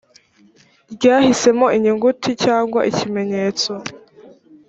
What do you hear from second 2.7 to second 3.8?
ikimenyetso